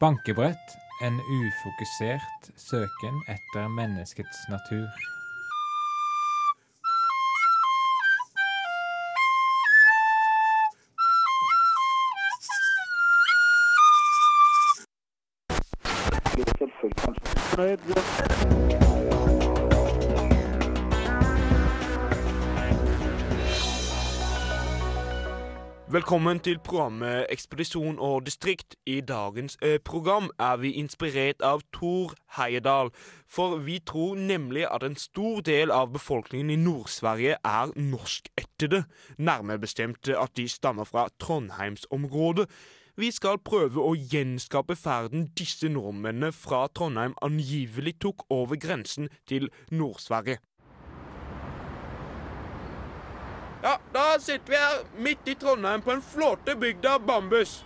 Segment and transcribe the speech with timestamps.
[0.00, 4.88] Bankebrett, en ufokusert søken etter menneskets natur.
[26.06, 28.76] Velkommen til programmet Ekspedisjon og distrikt.
[28.86, 32.92] I dagens eh, program er vi inspirert av Thor Heyerdahl.
[33.26, 38.84] For vi tror nemlig at en stor del av befolkningen i Nord-Sverige er norskættede.
[39.18, 42.46] Nærmere bestemt at de stammer fra Trondheimsområdet.
[42.96, 49.50] Vi skal prøve å gjenskape ferden disse nordmennene fra Trondheim angivelig tok over grensen til
[49.74, 50.38] Nord-Sverige.
[53.62, 57.62] Ja, da sitter vi her midt i Trondheim på en flåte bygd av bambus.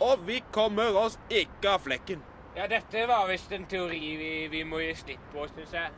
[0.00, 2.22] Og vi kommer oss ikke av flekken.
[2.56, 5.94] Ja, dette var visst en teori vi, vi må gi slipp på, syns jeg.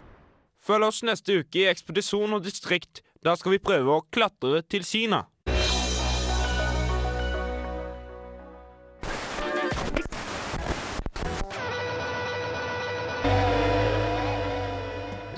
[0.60, 3.00] Følg oss neste uke i Ekspedisjon og distrikt.
[3.24, 5.24] Da skal vi prøve å klatre til Kina.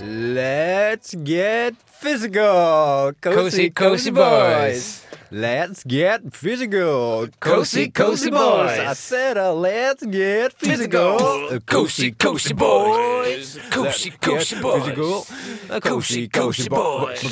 [0.03, 5.07] Let's get physical, Cozy, cozy boys.
[5.31, 8.79] Let's get physical, Cozy, cozy boys.
[8.79, 11.17] I said, uh, let's get physical,
[11.51, 13.59] Uh, Cozy, cozy boys.
[13.71, 14.83] Cozy, cozy boys.
[14.85, 15.27] Physical.
[15.71, 17.23] Uh, Cozy, cozy boys.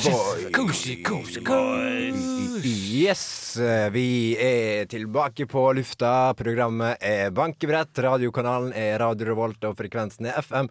[0.51, 2.39] Cozy, cozy boys.
[2.63, 6.33] Yes, eh, vi er tilbake på lufta.
[6.37, 7.89] Programmet er Bankebrett.
[7.97, 10.69] Radiokanalen er Radio Revolt, og frekvensen er FM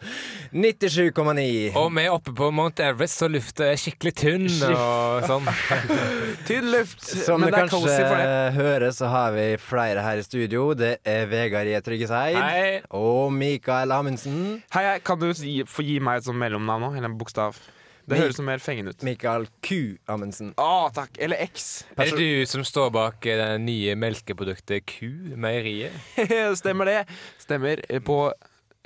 [0.54, 1.72] 97,9.
[1.74, 5.48] Og vi er oppe på Mount Everest, så lufta er skikkelig tynn og sånn.
[6.46, 8.52] Tynn luft, Som men du det er kanskje cozy for det.
[8.56, 10.68] hører, så har vi flere her i studio.
[10.78, 11.80] Det er Vegard J.
[11.86, 14.62] Tryggeseid og Mikael Amundsen.
[14.74, 16.92] Hei, hei, kan du gi, få gi meg et sånt mellomnavn nå?
[16.96, 17.58] Eller en bokstav?
[18.10, 19.02] Det Mi- høres så mer fengende ut.
[19.06, 19.98] Mikael Q.
[20.10, 20.54] Amundsen.
[20.58, 21.18] Å, takk.
[21.22, 21.84] Eller X.
[21.94, 25.94] Er det du som står bak eh, det nye melkeproduktet Q, meieriet?
[26.60, 27.00] Stemmer det.
[27.38, 28.22] Stemmer på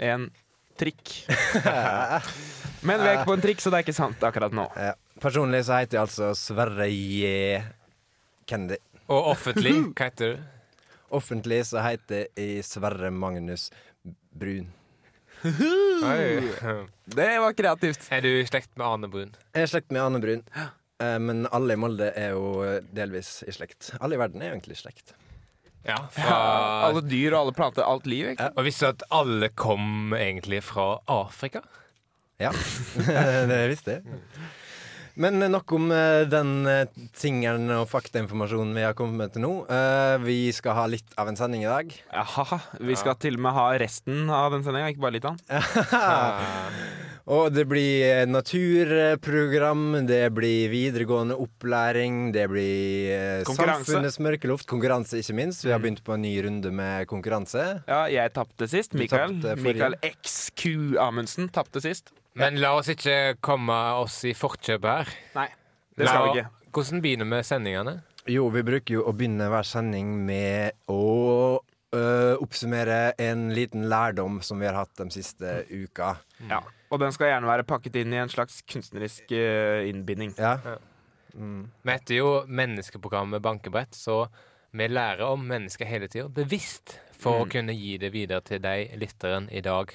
[0.03, 0.28] en
[0.76, 1.14] trikk.
[2.84, 4.67] Men vi er ikke på en trikk, så det er ikke sant akkurat nå.
[4.77, 4.93] Ja.
[5.22, 7.62] Personlig så heter jeg altså Sverre J.
[8.50, 8.77] Kennedy.
[9.09, 10.47] Og offentlig, hva heter du?
[11.15, 13.69] Offentlig så heter jeg Sverre Magnus
[14.34, 14.71] Brun.
[15.44, 16.53] Oi.
[17.05, 18.06] Det var kreativt.
[18.12, 19.34] Er du i slekt med Ane Brun?
[19.53, 20.43] Jeg er i slekt med Ane Brun.
[21.03, 23.93] Eh, Men alle i Molde er jo eh, delvis i slekt.
[24.00, 25.15] Alle i verden er jo egentlig i slekt.
[25.84, 25.99] Ja.
[25.99, 26.37] Ja, Fra...
[26.89, 28.31] alle dyr og alle planter, alt liv.
[28.33, 28.47] Ikke?
[28.56, 31.61] Og visste du at alle kom egentlig fra Afrika?
[32.43, 32.50] Ja,
[33.50, 34.21] det visste jeg.
[35.15, 39.50] Men nok om eh, den eh, tingen og faktainformasjonen vi har kommet med til nå.
[39.71, 41.93] Eh, Vi skal ha litt av en sending i dag.
[42.11, 45.39] Jaha, vi skal til og med ha resten av den sendinga, ikke bare litt av
[45.39, 45.55] den.
[47.34, 55.62] Og det blir naturprogram, det blir videregående opplæring, det blir samfunnets mørkeluft, konkurranse ikke minst.
[55.65, 57.65] Vi har begynt på en ny runde med konkurranse.
[57.89, 58.93] Ja, jeg tapte sist.
[58.99, 59.39] Mikael.
[59.62, 62.12] Mikael XQ Amundsen tapte sist.
[62.34, 65.11] Men la oss ikke komme oss i forkjøpet her.
[65.37, 65.49] Nei,
[65.99, 66.49] det skal vi ikke.
[66.75, 67.93] Hvordan begynner vi sendingene?
[68.27, 70.99] Jo, vi bruker jo å begynne hver sending med å
[71.94, 76.17] øh, oppsummere en liten lærdom som vi har hatt de siste uka.
[76.50, 80.34] Ja, Og den skal gjerne være pakket inn i en slags kunstnerisk øh, innbinding.
[80.39, 80.56] Ja.
[80.65, 80.75] Ja.
[81.34, 81.69] Mm.
[81.83, 84.25] Vi heter jo Menneskeprogrammet Bankebrett, så
[84.75, 87.50] vi lærer om mennesker hele tida, bevisst, for å Mm.
[87.50, 89.91] kunne gi det videre til deg, lytteren, i dag.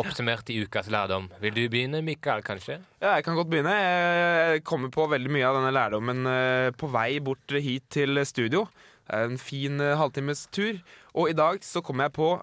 [0.00, 1.28] Oppsummert i ukas lærdom.
[1.42, 2.78] Vil du begynne, Mikael, kanskje?
[3.00, 3.74] Ja, jeg kan godt begynne.
[3.74, 8.66] Jeg kommer på veldig mye av denne lærdommen eh, på vei bort hit til studio.
[9.04, 10.78] Det er en fin eh, halvtimes tur.
[11.14, 12.34] Og i dag så kom jeg på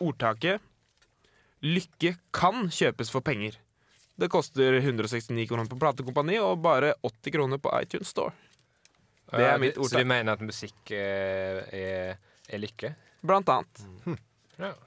[0.00, 0.60] ordtaket
[1.60, 3.58] 'Lykke kan kjøpes for penger'.
[4.20, 8.32] Det koster 169 kroner på platekompani og bare 80 kroner på iTunes Store.
[9.30, 9.92] Det er mitt ordtak.
[9.92, 12.16] Så du mener at musikk eh, er,
[12.48, 12.94] er lykke?
[13.20, 13.84] Blant annet.
[14.08, 14.16] Ja.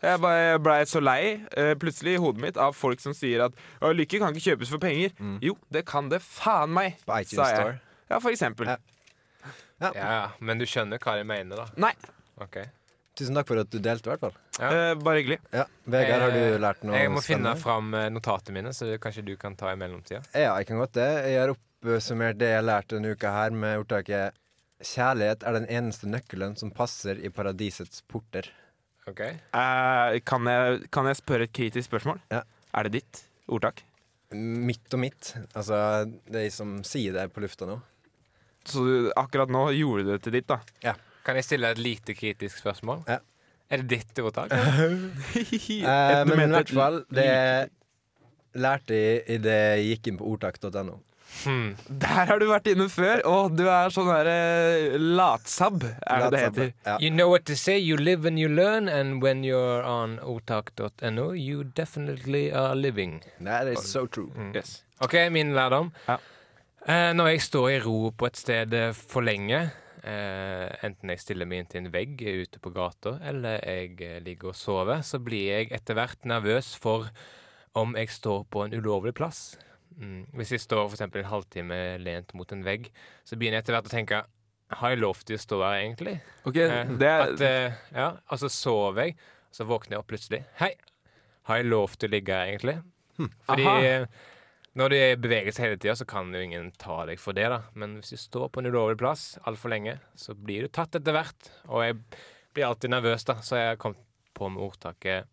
[0.03, 1.21] Jeg blei ble så lei
[1.57, 4.83] uh, plutselig i hodet mitt av folk som sier at lykke kan ikke kjøpes for
[4.83, 5.11] penger.
[5.43, 7.59] Jo, det kan det faen meg, På iTunes sa jeg.
[7.59, 7.79] Store.
[8.13, 8.69] Ja, for eksempel.
[8.73, 8.77] Ja.
[9.83, 11.67] Ja, ja, Men du skjønner hva jeg mener, da?
[11.89, 11.93] Nei,
[12.41, 12.69] Okay.
[13.13, 14.37] Tusen takk for at du delte, i hvert fall.
[14.57, 14.69] Ja.
[14.73, 15.35] eh, bare hyggelig.
[15.53, 15.67] Ja.
[15.85, 17.61] Vegard, har du lært noe Jeg må finne spennende?
[17.61, 20.23] fram eh, notatene mine, så kanskje du kan ta i mellomtida.
[20.33, 21.09] Ja, jeg kan godt det.
[21.29, 24.39] Jeg har oppsummert det jeg har lært denne uka her med ordtaket
[24.83, 28.49] Kjærlighet er den eneste nøkkelen som passer i paradisets porter.
[29.09, 29.21] Ok?
[29.21, 32.21] Eh, kan, jeg, kan jeg spørre et kritisk spørsmål?
[32.31, 32.43] Ja.
[32.73, 33.83] Er det ditt ordtak?
[34.33, 35.33] Mitt og mitt.
[35.53, 35.77] Altså
[36.07, 37.77] de som sier det på lufta nå.
[38.65, 40.61] Så du, akkurat nå gjorde du det til ditt, da.
[40.85, 40.95] Ja.
[41.23, 43.03] Kan jeg stille et lite kritisk spørsmål?
[43.11, 43.19] Ja.
[43.73, 44.53] Er det ditt ordtak?
[45.33, 47.29] Eh, men i hvert fall, det
[48.53, 50.99] lærte jeg idet jeg gikk inn på ordtak.no.
[51.43, 51.73] Hmm.
[51.87, 56.29] Der har du vært inne før, og du er sånn der eh, latsabb, er det
[56.35, 56.71] det heter.
[56.85, 56.97] Ja.
[57.01, 61.31] You know what to say, you live and you learn, and when you're on otak.no,
[61.33, 63.21] you definitely are living.
[63.41, 64.29] That is so true.
[64.53, 64.83] Yes.
[65.03, 65.91] Ok, min lærdom.
[66.07, 66.19] Ja.
[66.87, 69.59] Eh, når jeg står i ro på et sted eh, for lenge,
[70.03, 74.51] eh, enten jeg stiller meg inntil en vegg ute på gata, eller jeg eh, ligger
[74.51, 77.07] og sover, så blir jeg etter hvert nervøs for
[77.79, 79.55] om jeg står på en ulovlig plass.
[79.97, 80.23] Mm.
[80.39, 82.89] Hvis jeg står for eksempel en halvtime lent mot en vegg,
[83.27, 84.23] så begynner jeg etter hvert å tenke
[84.73, 86.15] Har jeg lov til å stå her, egentlig?
[86.49, 89.17] Ok, Eh, det er at, eh, ja, og så sover jeg,
[89.53, 90.39] så våkner jeg opp plutselig.
[90.57, 90.71] Hei,
[91.45, 92.79] har jeg lov til å ligge her, egentlig?
[93.45, 93.81] Fordi Aha.
[93.83, 94.05] eh,
[94.73, 97.45] når du er i bevegelse hele tida, så kan jo ingen ta deg for det,
[97.53, 97.59] da.
[97.77, 101.13] Men hvis du står på en ulovlig plass altfor lenge, så blir du tatt etter
[101.13, 101.51] hvert.
[101.67, 101.99] Og jeg
[102.55, 104.01] blir alltid nervøs, da, så jeg har kommet
[104.33, 105.29] på med ordtaket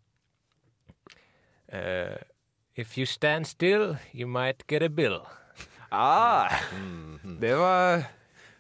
[1.72, 2.20] eh,
[2.80, 5.20] If you stand still, you might get a bill.
[5.92, 6.48] ah.
[7.42, 8.06] Det var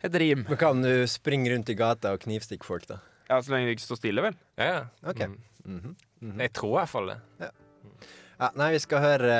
[0.04, 0.44] et rim.
[0.48, 2.98] Men kan du springe rundt i gata og knivstikke folk, da?
[3.30, 4.36] Ja, Så lenge det ikke står stille, vel?
[4.58, 4.82] Ja, ja.
[5.06, 5.20] Ok.
[5.28, 5.38] Mm.
[5.64, 5.94] -hmm.
[6.20, 6.40] Mm -hmm.
[6.42, 7.18] Jeg tror i hvert fall det.
[8.40, 9.30] Ja, nei, vi skal høre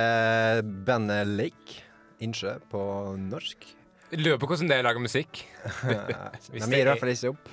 [0.59, 1.82] eh, bandet Lake,
[2.21, 3.67] Innsjø, på norsk.
[4.12, 5.47] Jeg lurer på hvordan det er å lage musikk.
[5.82, 7.49] De Hvis gir det i er- hvert fall ikke opp.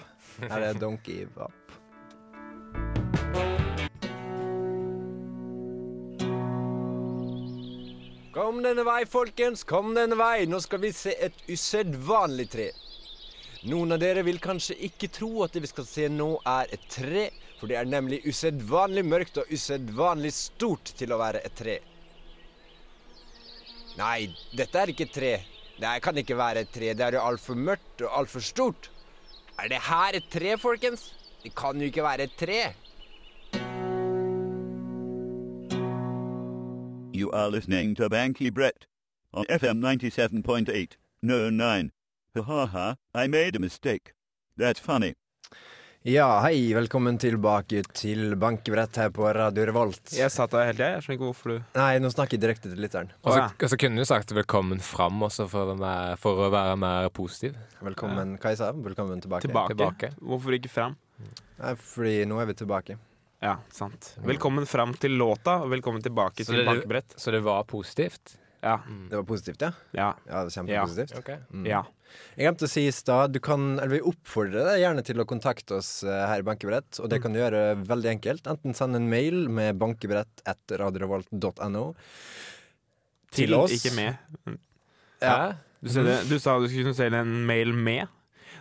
[0.52, 1.30] Her er Donkey Give
[8.38, 10.44] Kom denne vei, folkens, kom denne vei.
[10.46, 12.68] Nå skal vi se et usedvanlig tre.
[13.66, 16.86] Noen av dere vil kanskje ikke tro at det vi skal se nå er et
[16.94, 17.24] tre,
[17.58, 21.80] for det er nemlig usedvanlig mørkt og usedvanlig stort til å være et tre.
[23.98, 25.34] Nei, dette er ikke et tre.
[25.82, 26.94] Det kan ikke være et tre.
[26.94, 28.92] Det er jo altfor mørkt og altfor stort.
[29.58, 31.10] Er det her et tre, folkens?
[31.42, 32.62] Det kan jo ikke være et tre.
[37.18, 38.86] You are listening to Banky Brett
[39.34, 40.98] on FM 97.8.
[41.24, 41.92] No, 9.
[42.36, 44.14] Ha ha ha, I made a mistake.
[44.56, 45.16] That's funny.
[46.04, 46.76] Ja, hei.
[46.78, 50.14] Velkommen tilbake til Bankebrett her på Radio Revolt.
[50.14, 50.92] Jeg satt der hele tida.
[50.92, 53.10] Jeg skjønner ikke hvorfor du Nei, nå snakker jeg direkte til lytteren.
[53.24, 56.54] Og så og så kunne du sagt 'velkommen fram' også for å være, for å
[56.54, 57.58] være mer positiv.
[57.82, 58.76] Velkommen, Kajsa.
[58.78, 59.50] Velkommen tilbake.
[59.50, 59.74] tilbake.
[59.74, 60.14] Tilbake.
[60.22, 60.96] Hvorfor ikke fram?
[61.58, 63.02] Nei, fordi nå er vi tilbake.
[63.40, 64.16] Ja, sant.
[64.26, 67.14] Velkommen fram til låta, og velkommen tilbake Så til det- bankebrett.
[67.18, 68.38] Så det var positivt?
[68.64, 68.80] Ja.
[69.10, 69.72] Det var positivt, ja?
[69.94, 70.14] Ja.
[70.26, 71.18] Ja, det var kjempepositivt.
[71.20, 71.30] Ok.
[71.54, 71.66] Mm.
[71.68, 71.84] ja.
[72.36, 73.40] Jeg glemte å si i stad Du
[73.92, 77.00] vi oppfordrer deg gjerne til å kontakte oss eh, her i Bankebrett.
[77.00, 78.44] Og det kan du gjøre veldig enkelt.
[78.48, 81.96] Enten send en mail med bankebrett.radiorevolt.no
[83.32, 83.72] til oss.
[83.72, 84.18] Ikke med.
[85.22, 85.54] Ja.
[85.84, 88.08] Du, sa det- du sa du skulle sende en mail med.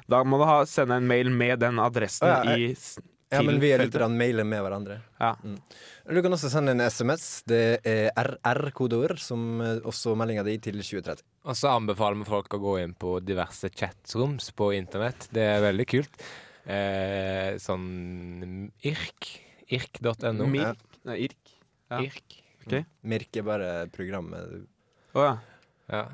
[0.09, 2.99] Da må du ha, sende en mail med den adressen ja, i s-
[3.33, 5.01] Ja, men vi er litt grann mailer med hverandre.
[5.19, 5.33] Ja.
[5.43, 5.57] Mm.
[6.15, 7.25] Du kan også sende en SMS.
[7.51, 11.25] Det er RR-kodeord, som eh, også meldinga di til 2030.
[11.47, 15.27] Og så anbefaler vi folk å gå inn på diverse chatrooms på internett.
[15.35, 16.23] Det er veldig kult.
[16.67, 19.33] Eh, sånn IRK.
[19.75, 20.47] IRK.no.
[20.51, 20.87] Mirk.
[21.11, 21.57] Nei, IRK.
[21.91, 22.01] ja.
[22.07, 22.39] IRK.
[22.67, 22.79] Ok.
[23.11, 24.55] Mirk er bare programmet.
[25.19, 25.35] Å ja.
[25.91, 26.05] Ja.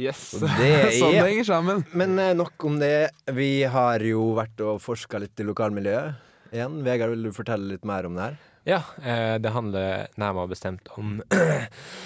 [0.00, 0.32] Yes.
[0.34, 1.84] Og det sånn det er henger sammen.
[1.94, 3.10] Men eh, nok om det.
[3.36, 6.80] Vi har jo vært og forska litt i lokalmiljøet igjen.
[6.86, 8.40] Vegard, vil du fortelle litt mer om det her?
[8.64, 11.20] Ja, eh, det handler nærmere bestemt om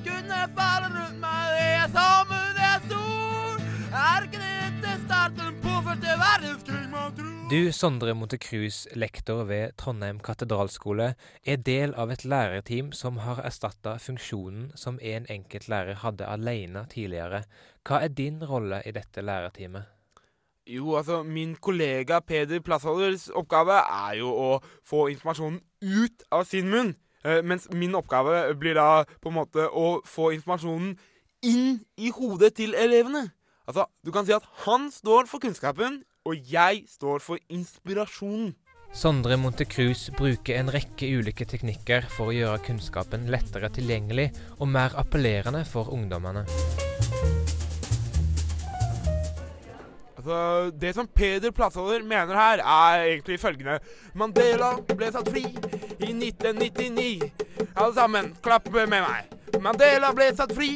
[0.00, 3.60] Skuddene faller rundt meg, det er sammen er stor.
[4.00, 7.34] Er ikke dette starten på første verdenskrig, man tror?
[7.52, 11.12] Du, Sondre Montecruz, lektor ved Trondheim katedralskole,
[11.46, 16.88] er del av et lærerteam som har erstatta funksjonen som en enkelt lærer hadde alene
[16.90, 17.44] tidligere.
[17.86, 19.97] Hva er din rolle i dette lærerteamet?
[20.68, 24.48] Jo, altså, min kollega Peder Plassholders oppgave er jo å
[24.84, 26.90] få informasjonen ut av sin munn.
[27.24, 30.92] Eh, mens min oppgave blir da på en måte å få informasjonen
[31.48, 33.30] inn i hodet til elevene.
[33.68, 38.52] Altså, du kan si at han står for kunnskapen, og jeg står for inspirasjonen.
[38.92, 44.96] Sondre Montecruz bruker en rekke ulike teknikker for å gjøre kunnskapen lettere tilgjengelig og mer
[45.00, 46.44] appellerende for ungdommene.
[50.18, 53.78] Altså, Det som Peder Plassholder mener her, er egentlig følgende.
[54.18, 57.30] Mandela ble satt fri i 1999.
[57.76, 59.30] Alle sammen, klapp med meg.
[59.62, 60.72] Mandela ble satt fri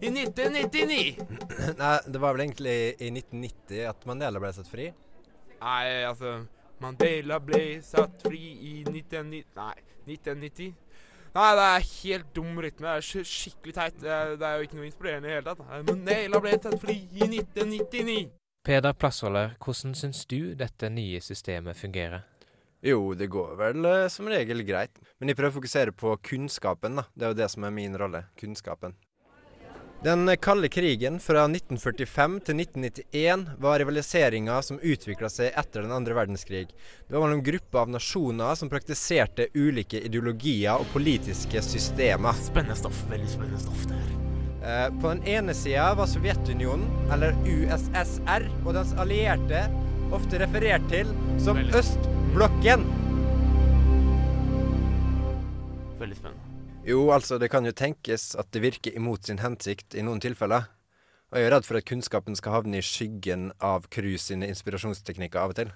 [0.00, 1.18] i 1999.
[1.82, 4.88] Nei, det var vel egentlig i 1990 at Mandela ble satt fri.
[5.60, 6.38] Nei, altså
[6.80, 9.76] Mandela ble satt fri i 1990 Nei,
[10.08, 10.72] 1990.
[11.36, 12.96] Nei, det er helt dum rytme.
[12.96, 14.00] Det er skikkelig teit.
[14.00, 15.86] Det er, det er jo ikke noe inspirerende i det hele tatt.
[15.92, 18.45] Mandela ble satt fri i 1999.
[18.66, 22.24] Peder Plassholder, hvordan syns du dette nye systemet fungerer?
[22.82, 24.98] Jo, det går vel eh, som regel greit.
[25.20, 27.04] Men jeg prøver å fokusere på kunnskapen, da.
[27.14, 28.24] Det er jo det som er min rolle.
[28.40, 28.96] Kunnskapen.
[30.02, 36.18] Den kalde krigen fra 1945 til 1991 var rivaliseringa som utvikla seg etter den andre
[36.18, 36.66] verdenskrig.
[37.06, 42.34] Det var mellom grupper av nasjoner som praktiserte ulike ideologier og politiske systemer.
[42.50, 43.06] Spennende stoff.
[43.14, 44.15] Veldig spennende stoff, det her.
[44.66, 49.60] Eh, På den ene sida var Sovjetunionen, eller USSR, og dens allierte
[50.14, 51.74] ofte referert til som Veldig.
[51.78, 52.82] østblokken.
[56.00, 56.42] Veldig spennende.
[56.86, 60.66] Jo, altså, det kan jo tenkes at det virker imot sin hensikt i noen tilfeller.
[61.30, 65.42] Og jeg er redd for at kunnskapen skal havne i skyggen av Cruise sine inspirasjonsteknikker
[65.42, 65.72] av og til.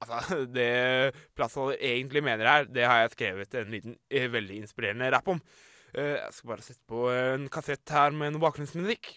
[0.00, 5.12] Altså, Det Plassholder egentlig mener her, det har jeg skrevet en liten, eh, veldig inspirerende
[5.12, 5.40] rapp om.
[5.96, 9.14] Eh, jeg skal bare sette på en kassett her med noe bakgrunnsmusikk.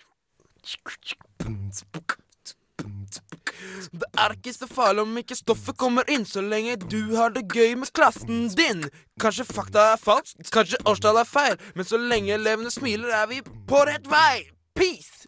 [3.90, 7.48] Det er ikke så farlig om ikke stoffet kommer inn, så lenge du har det
[7.52, 8.86] gøy med klassen din.
[9.20, 13.42] Kanskje fakta er falskt, kanskje årstallet er feil, men så lenge elevene smiler, er vi
[13.44, 14.48] på rett vei.
[14.78, 15.28] Peace!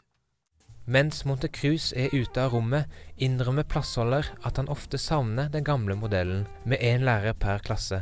[0.91, 2.87] Mens Montecruz er ute av rommet,
[3.21, 8.01] innrømmer Plassholder at han ofte savner den gamle modellen med én lærer per klasse,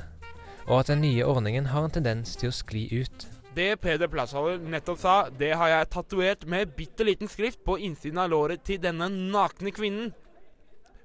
[0.67, 3.27] og at den nye ordningen har en tendens til å skli ut.
[3.55, 8.21] Det Peder Plassholder nettopp sa, det har jeg tatovert med bitte liten skrift på innsiden
[8.21, 10.11] av låret til denne nakne kvinnen.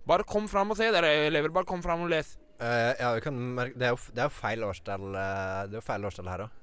[0.04, 1.52] Bare kom fram og se, dere elever.
[1.54, 2.34] Bare kom fram og les.
[2.60, 5.74] Uh, ja, vi kan merke, det er jo, det er jo feil årstall eh, Det
[5.74, 6.60] er jo feil årstall her òg.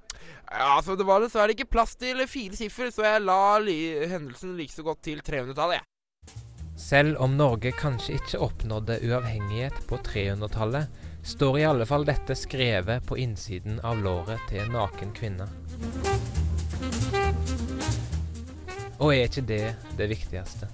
[0.52, 4.54] Ja, altså Det var dessverre ikke plass til fire siffer, så jeg la li hendelsen
[4.60, 5.82] like så godt til 300-tallet.
[5.82, 6.38] jeg.
[6.82, 10.88] Selv om Norge kanskje ikke oppnådde uavhengighet på 300-tallet,
[11.24, 15.48] står i alle fall dette skrevet på innsiden av låret til en naken kvinne.
[19.02, 19.66] Og er ikke det
[19.98, 20.70] det viktigste?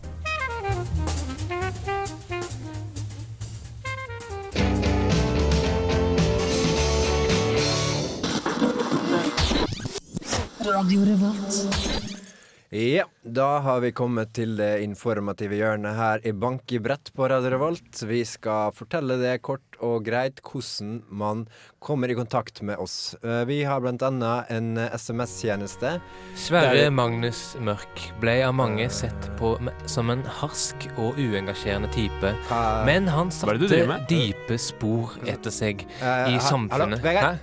[10.68, 12.27] Radio Revolt.
[12.70, 17.30] Ja, da har vi kommet til det informative hjørnet her i Bank i brett på
[17.32, 18.02] Radio Revolt.
[18.10, 21.46] Vi skal fortelle det kort og greit hvordan man
[21.80, 23.16] kommer i kontakt med oss.
[23.24, 26.02] Eh, Vi har annet en SMS-tjeneste.
[26.36, 29.56] Sverre er- Magnus Mørk ble av mange sett på
[29.88, 32.36] som en harsk og uengasjerende type.
[32.50, 37.00] Hva- Men han er satte dype spor etter seg Eh, i samfunnet.
[37.00, 37.22] Hallo?
[37.22, 37.40] Hæ?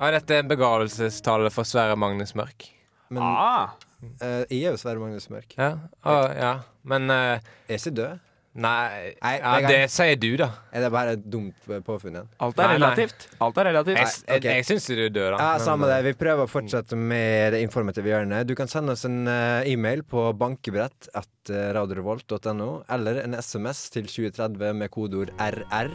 [0.00, 2.70] Ja, dette er begravelsestallet for Sverre Magnus Mørk.
[3.10, 3.68] Men Ah,
[4.02, 5.56] eh, jeg er jo Sverre Magnus Mørk.
[5.58, 5.72] Ja,
[6.02, 6.54] ah, ja.
[6.88, 7.36] men uh,
[7.68, 8.22] er ikke død.
[8.56, 10.46] Nei, Nei, ja, det sier du, da.
[10.72, 12.28] Er det bare et dumt eh, påfunn igjen?
[12.40, 12.76] alt er nei.
[12.78, 13.26] relativt.
[13.44, 14.00] Alt er relativt.
[14.00, 14.46] Jeg, okay.
[14.46, 15.40] jeg, jeg syns du er død, da.
[15.42, 15.98] Ja, Samme det.
[16.06, 18.48] Vi prøver å fortsette med det informative hjørnet.
[18.48, 24.08] Du kan sende oss en uh, e-mail på bankebrett at radiorevolt.no, eller en SMS til
[24.08, 25.92] 2030 med kodeord RR.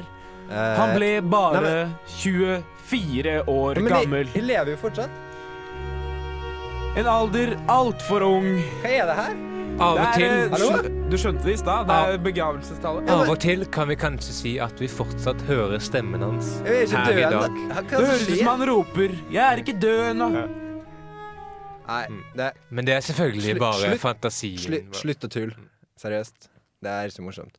[0.52, 1.76] Uh, Han ble bare nei,
[2.22, 4.26] 24 år men gammel.
[4.30, 5.31] Jeg, jeg lever jo fortsatt.
[7.00, 8.48] En alder altfor ung.
[8.84, 9.38] Hva er det her?
[9.82, 11.06] Av og Det er, til eh, Hallo?
[11.12, 11.88] Du skjønte det i stad.
[11.88, 13.10] Det er begravelsestallet.
[13.16, 16.90] Av og til kan vi kanskje si at vi fortsatt hører stemmen hans Jeg er
[16.90, 17.56] ikke her i dag.
[17.72, 18.50] Hva Det hva høres ut som skjer?
[18.52, 20.30] han roper 'Jeg er ikke død ennå'.
[21.92, 22.06] Nei,
[22.36, 24.58] det, Men det er selvfølgelig Slutt- bare slutt- fantasien.
[24.60, 25.56] slutt, slutt å tulle.
[26.00, 26.48] Seriøst.
[26.84, 27.58] Det er ikke morsomt.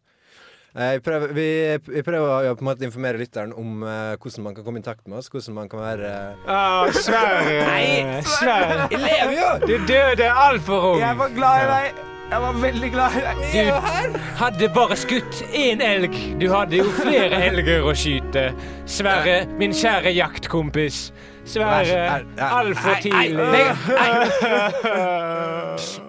[0.74, 1.46] Eh, Vi prøver, vi,
[1.92, 4.82] vi prøver å på en måte informere lytteren om eh, hvordan man kan komme i
[4.82, 5.28] kontakt med oss.
[5.32, 6.12] Hvordan man kan være
[6.48, 7.58] Ah, Sverre!
[7.68, 8.86] Nei, Sverre!
[8.94, 9.50] Jeg lever jo!
[9.68, 11.00] Du døde altfor ung!
[11.04, 12.00] Jeg var glad i deg.
[12.32, 13.12] Jeg var veldig glad.
[13.12, 13.36] i deg.
[13.52, 16.14] Du hadde bare skutt én elg.
[16.40, 18.46] Du hadde jo flere elger å skyte.
[18.88, 21.02] Sverre, min kjære jaktkompis.
[21.44, 23.66] Sverre, Er- er- altfor Nei, tidlig.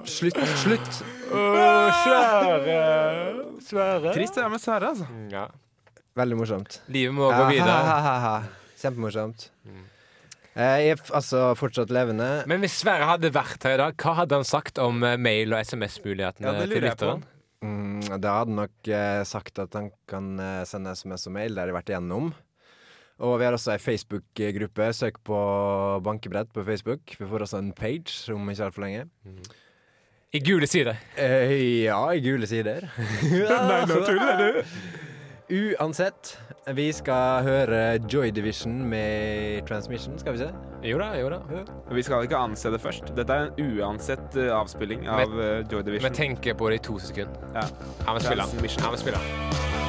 [0.08, 1.04] Slutt, slutt.
[1.34, 2.78] Sverre.
[3.64, 4.14] Svære.
[4.14, 5.08] Trist det er med Sverre, altså.
[5.32, 5.48] Ja.
[6.18, 6.78] Veldig morsomt.
[6.94, 7.74] Livet må gå videre.
[7.74, 8.70] Ha, ha, ha, ha.
[8.84, 9.48] Kjempemorsomt.
[9.66, 9.82] Mm.
[10.54, 12.28] Jeg er altså fortsatt levende.
[12.50, 15.56] Men hvis Sverre hadde vært her i dag, hva hadde han sagt om eh, mail-
[15.56, 17.24] og SMS-mulighetene Ja, til lytteren?
[17.64, 21.56] Mm, da hadde han nok eh, sagt at han kan eh, sende SMS og mail.
[21.56, 22.30] Det har jeg vært igjennom.
[23.24, 24.92] Og vi har også ei Facebook-gruppe.
[24.94, 25.40] Søk på
[26.06, 27.16] Bankebrett på Facebook.
[27.18, 29.08] Vi får også en page om ikke altfor lenge.
[30.36, 30.98] I gule sider.
[31.16, 32.88] Eh, ja, i gule sider.
[33.30, 34.64] Nei, nå tuller du.
[35.54, 36.32] Uansett,
[36.74, 40.48] vi skal høre Joy Division med Transmission, skal vi se?
[40.90, 41.38] Jo da, jo da.
[41.94, 43.14] Vi skal ikke anse det først.
[43.14, 45.38] Dette er en uansett eh, avspilling av
[45.70, 47.38] Joy Joy Vi tenker på det i to sekunder.
[47.54, 47.70] Ja.
[48.10, 48.50] Han vil spille.
[48.82, 49.83] Transmission.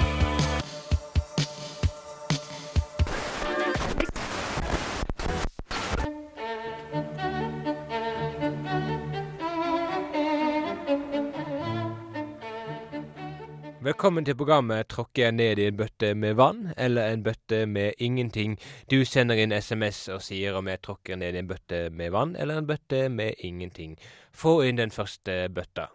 [14.04, 18.02] Velkommen til programmet Tråkker jeg ned i en bøtte med vann eller en bøtte med
[18.04, 18.58] ingenting?
[18.92, 22.34] Du sender inn SMS og sier om jeg tråkker ned i en bøtte med vann
[22.36, 23.94] eller en bøtte med ingenting.
[24.28, 25.86] Få inn den første bøtta.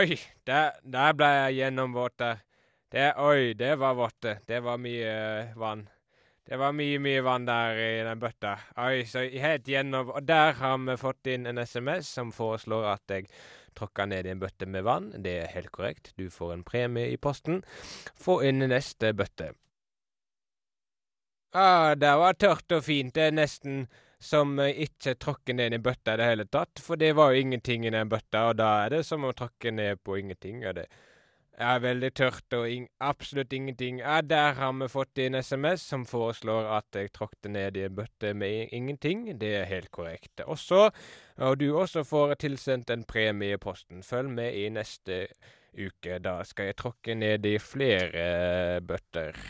[0.00, 0.16] Oi,
[0.48, 2.40] der, der ble jeg gjennomvåt der.
[2.88, 4.30] Det, oi, det var vått.
[4.48, 4.62] det.
[4.64, 5.84] Var mye uh, vann.
[6.48, 8.56] Det var mye, mye vann der i den bøtta.
[8.80, 13.16] Oi, så helt gjennom Og der har vi fått inn en SMS som foreslår at
[13.18, 13.28] jeg
[13.76, 15.12] tråkker ned i en bøtte med vann.
[15.22, 16.12] Det er helt korrekt.
[16.16, 17.62] Du får en premie i posten.
[18.16, 19.52] Få inn neste bøtte.
[21.56, 23.14] Ah, det var tørt og fint.
[23.14, 23.86] Det er nesten
[24.18, 26.82] som eh, ikke tråkke ned i en bøtte i det hele tatt.
[26.82, 29.72] For det var jo ingenting i den bøtta, og da er det som å tråkke
[29.72, 30.64] ned på ingenting.
[30.66, 30.88] Og det
[31.56, 34.00] er veldig tørt og ing absolutt ingenting.
[34.00, 37.96] Ja, der har vi fått en SMS som foreslår at jeg tråkte ned i en
[37.96, 39.26] bøtte med ingenting.
[39.40, 40.40] Det er helt korrekt.
[40.44, 40.90] Også,
[41.36, 44.02] og du også får tilsendt en premie i posten.
[44.02, 45.26] Følg med i neste
[45.76, 46.18] uke.
[46.18, 49.40] Da skal jeg tråkke ned i flere bøtter.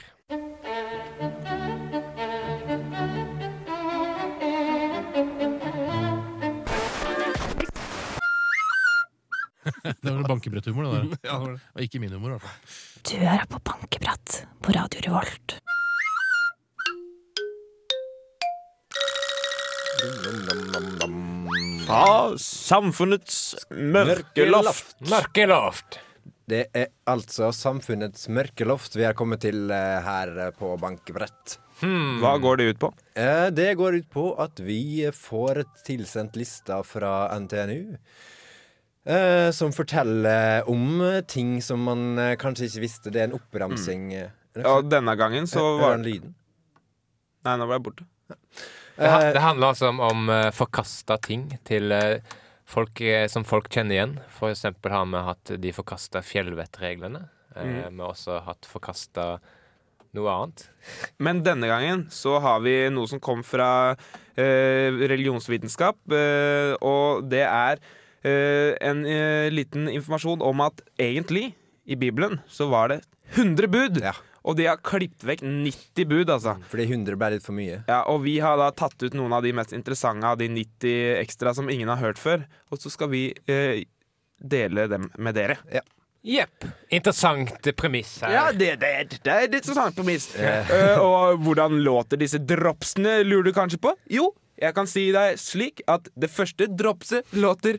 [10.02, 11.18] Det var bankebretthumor, det der.
[11.29, 11.61] Ja, det var det.
[11.74, 12.76] Og ikke min humor, i hvert fall.
[13.07, 15.59] Du hører på Bankebrett på Radio Revolt.
[21.87, 24.96] Fra samfunnets mørkeloft.
[25.11, 26.00] Mørkeloft!
[26.46, 31.57] Det er altså Samfunnets mørkeloft vi er kommet til eh, her på Bankebrett.
[32.22, 32.90] Hva går det ut på?
[33.18, 37.96] Eh, det går ut på at vi får tilsendt lista fra NTNU.
[39.07, 43.12] Eh, som forteller om ting som man uh, kanskje ikke visste.
[43.14, 44.09] Det er en oppramsing.
[44.19, 46.33] eh, Og denne gangen så Hører var den lyden?
[47.47, 48.09] Nei, nå ble jeg borte.
[48.27, 48.38] Det,
[48.97, 51.92] Eh, det handler altså om, om uh, forkasta ting til
[52.64, 54.14] folk som folk kjenner igjen.
[54.33, 57.21] For eksempel har vi hatt de forkasta fjellvettreglene.
[57.55, 57.75] Mm.
[57.92, 59.37] Vi har også hatt forkasta
[60.16, 60.64] noe annet.
[61.25, 67.45] Men denne gangen så har vi noe som kom fra eh, religionsvitenskap, eh, og det
[67.45, 67.85] er
[68.26, 71.52] en eh, liten informasjon om at egentlig,
[71.86, 73.00] i Bibelen, så var det
[73.36, 74.00] 100 bud.
[74.02, 74.14] Ja.
[74.46, 76.56] Og de har klippet vekk 90 bud, altså.
[76.70, 77.80] Fordi 100 ble litt for mye.
[77.90, 81.18] Ja, og vi har da tatt ut noen av de mest interessante av de 90
[81.20, 82.46] ekstra som ingen har hørt før.
[82.70, 83.84] Og så skal vi eh,
[84.38, 85.58] dele dem med dere.
[86.26, 86.64] Jepp.
[86.90, 88.32] Interessant premiss her.
[88.34, 90.32] Ja, det, det, det er et interessant premiss.
[90.38, 93.94] uh, og hvordan låter disse dropsene, lurer du kanskje på?
[94.10, 97.78] Jo, jeg kan si deg slik at det første dropset låter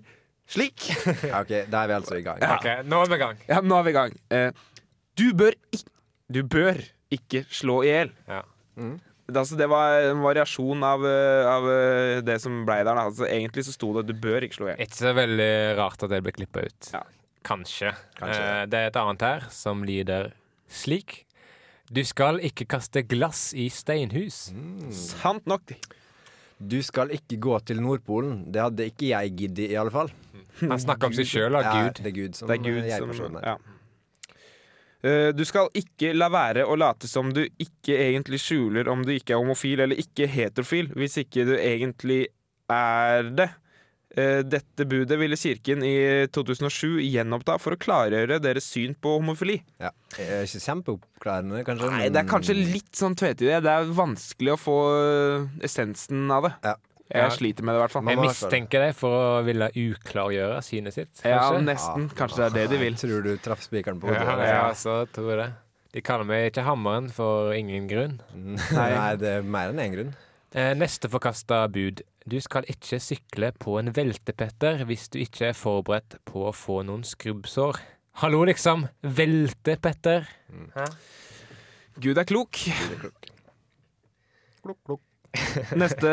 [0.52, 0.88] slik.
[1.42, 2.40] Ok, Da er vi altså i gang.
[2.44, 2.56] Ja.
[2.58, 3.42] Okay, nå er vi i gang.
[3.50, 4.16] Ja, nå er vi i gang.
[4.34, 4.50] Eh,
[5.18, 5.84] du bør ikke
[6.28, 6.80] Du bør
[7.16, 8.10] ikke slå i hjel.
[8.28, 8.42] Ja.
[9.28, 13.00] Det, altså, det var en variasjon av, eh, av eh, det som ble der.
[13.00, 14.82] Altså, egentlig så sto det at du bør ikke slå i hjel.
[14.88, 16.90] Ikke så veldig rart at det ble klippa ut.
[16.96, 17.04] Ja.
[17.48, 17.94] Kanskje.
[18.20, 18.42] Kanskje.
[18.44, 20.34] Eh, det er et annet her som lyder
[20.68, 21.22] slik.
[21.88, 24.50] Du skal ikke kaste glass i steinhus.
[24.92, 25.72] Sant nok.
[26.60, 28.46] Du skal ikke gå til Nordpolen.
[28.52, 30.10] Det hadde ikke jeg giddet, i alle fall.
[30.64, 33.12] Han snakker om seg sjøl og Ja, det er Gud som Det er Gud er
[33.14, 33.58] som ja.
[35.06, 39.14] Eh, Du skal ikke la være å late som du ikke egentlig skjuler om du
[39.14, 42.24] ikke er homofil eller ikke heterofil, hvis ikke du egentlig
[42.74, 43.52] er det.
[44.16, 49.60] Eh, Dette budet ville kirken i 2007 gjenoppta for å klargjøre deres syn på homofili.
[49.84, 49.92] Ja.
[50.16, 51.90] Ikke kjempeoppklarende, kanskje?
[51.92, 53.60] Nei, det er kanskje litt sånn tvetydig.
[53.66, 56.54] Det er vanskelig å få eh, essensen av det.
[56.64, 56.76] Ja.
[57.08, 57.30] Jeg Ja.
[57.32, 58.08] sliter med det, i hvert fall.
[58.12, 61.22] Jeg mistenker deg for å ville uklargjøre synet sitt.
[61.24, 62.10] Ja, nesten.
[62.12, 62.96] Kanskje det er det de vil.
[63.00, 64.48] Tror du traff spikeren på hodet.
[64.50, 65.54] ja, så tror jeg det.
[65.96, 68.18] De kaller meg ikke Hammeren for ingen grunn.
[68.76, 70.12] Nei, det er mer enn én grunn.
[70.58, 72.02] Eh, neste forkasta bud.
[72.26, 76.80] Du skal ikke sykle på en veltepetter hvis du ikke er forberedt på å få
[76.88, 77.78] noen skrubbsår.
[78.24, 78.88] Hallo, liksom.
[79.06, 80.26] Veltepetter.
[82.02, 82.58] Gud er klok.
[82.66, 83.30] Gud er klok.
[84.66, 85.04] Klok,
[85.84, 86.10] Neste,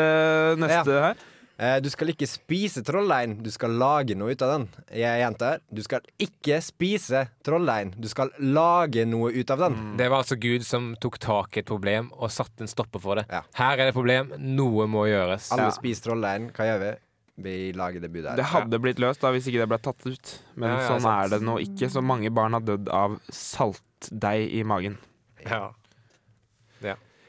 [0.61, 1.25] neste her.
[1.57, 4.65] Eh, du skal ikke spise trolldeig, du skal lage noe ut av den.
[4.91, 5.61] Jeg gjentar.
[5.71, 9.77] Du skal ikke spise trolldeig, du skal lage noe ut av den.
[9.95, 13.15] Det var altså Gud som tok tak i et problem og satte en stopper for
[13.21, 13.27] det.
[13.31, 13.43] Ja.
[13.55, 14.33] Her er det et problem.
[14.37, 15.47] Noe må gjøres.
[15.55, 15.77] Alle Ja.
[15.77, 16.51] spiser trolldeig.
[16.51, 16.91] Hva gjør vi?
[17.37, 18.35] Vi lager det budet her.
[18.35, 20.39] Det hadde blitt løst da hvis ikke det ble tatt ut.
[20.55, 21.23] Men Ja, ja, sånn sant.
[21.25, 21.89] er det nå ikke.
[21.91, 24.97] Så mange barn har dødd av saltdeig i magen.
[25.45, 25.71] Ja.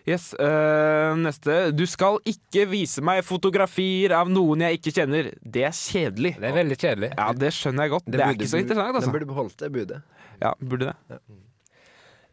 [0.06, 1.54] Yes, øh, Neste.
[1.74, 5.32] Du skal ikke vise meg fotografier av noen jeg ikke kjenner.
[5.42, 6.36] Det er kjedelig.
[6.38, 7.10] Det er veldig kjedelig.
[7.18, 8.06] Ja, det skjønner jeg godt.
[8.06, 9.00] Det, er burde ikke så interessant.
[9.00, 9.10] altså.
[9.10, 9.98] Den burde beholdt det budet.
[10.38, 11.18] Ja, burde det.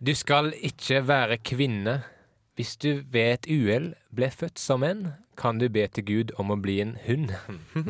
[0.04, 2.04] Du skal ikke være kvinne.
[2.54, 5.08] Hvis du ved et uhell ble født som en,
[5.42, 7.34] kan du be til Gud om å bli en hund.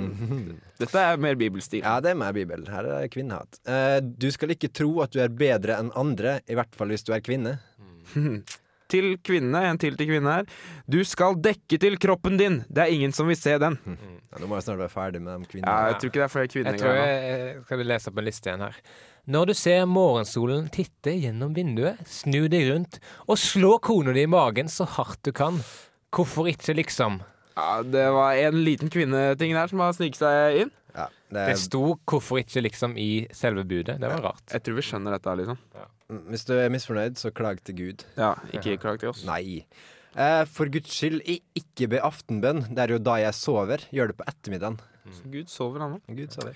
[0.79, 1.83] Dette er mer bibelstil.
[1.83, 2.63] Ja, det er mer bibel.
[2.71, 3.59] Her er det kvinnehat.
[3.67, 7.03] Uh, du skal ikke tro at du er bedre enn andre, i hvert fall hvis
[7.03, 7.57] du er kvinne.
[8.93, 10.49] Til kvinne, en til til kvinne her.
[10.89, 12.59] Du skal dekke til kroppen din.
[12.69, 13.79] Det er ingen som vil se den.
[14.33, 16.31] Ja, nå må jeg snart være ferdig med de Ja, jeg tror ikke det er
[16.33, 16.73] flere kvinner.
[16.73, 18.79] Jeg tror jeg, jeg skal lese opp en liste igjen her.
[19.33, 24.31] Når du ser morgensolen titte gjennom vinduet, snu deg rundt og slå kona di i
[24.31, 25.61] magen så hardt du kan.
[26.13, 27.21] Hvorfor ikke, liksom?
[27.53, 30.73] Ja, det var en liten kvinneting der som har sniket seg inn.
[30.93, 33.99] Ja, Det det sto 'hvorfor ikke', liksom, i selve budet.
[33.99, 34.43] Det var rart.
[34.51, 35.57] Jeg tror vi skjønner dette, liksom.
[35.73, 35.87] er,
[36.31, 38.05] hvis du er misfornøyd, så klag til Gud.
[38.17, 39.23] Ja, ikke klag til oss.
[39.27, 39.63] Nei.
[40.13, 41.21] Eh, for guds skyld,
[41.57, 42.67] ikke be aftenbønn.
[42.69, 43.85] Det er jo da jeg sover.
[43.93, 44.79] Gjør det på ettermiddagen.
[45.33, 46.53] Gud sover, han òg.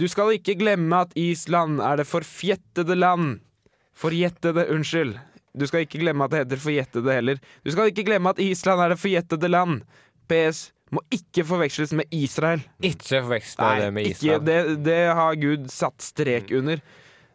[0.00, 3.40] Du skal ikke glemme at Island er det forfjettede land.
[3.92, 5.18] Forjettede, unnskyld.
[5.52, 7.42] Du skal ikke glemme at det heter forjettede heller.
[7.64, 9.82] Du skal ikke glemme at Island er det forjettede land.
[10.30, 12.62] PS må ikke forveksles med Israel.
[12.84, 14.46] Ikke forveksle det med ikke, Israel.
[14.46, 16.80] det, det har Gud satt strek under.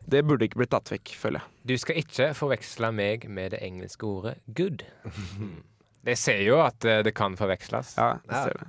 [0.08, 1.56] Det burde ikke blitt tatt vekk, føler jeg.
[1.68, 4.86] Du skal ikke forveksle meg med det engelske ordet 'good'.
[6.08, 7.98] Jeg ser jo at eh, det kan forveksles.
[7.98, 8.44] Ja, jeg Ja.
[8.46, 8.68] ser det.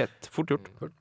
[0.00, 0.28] Lett.
[0.32, 0.70] Fort gjort.
[0.78, 0.92] Fort.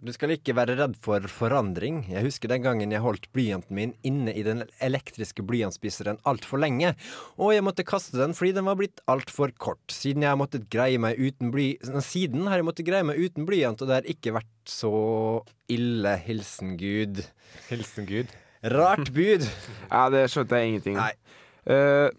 [0.00, 2.04] du skal ikke være redd for forandring.
[2.08, 6.94] Jeg husker den gangen jeg holdt blyanten min inne i den elektriske blyantspiseren altfor lenge,
[7.36, 9.82] og jeg måtte kaste den fordi den var blitt altfor kort.
[9.90, 13.44] Siden jeg har måttet greie meg uten bly Siden har jeg måttet greie meg uten
[13.44, 16.14] blyant, og det har ikke vært så ille.
[16.22, 17.24] Hilsen Gud.
[17.68, 18.30] Hilsen Gud.
[18.64, 19.44] Rart bud.
[19.90, 21.02] Ja, det skjønte jeg ingenting av.
[21.10, 21.12] Nei.
[21.74, 22.10] Eh,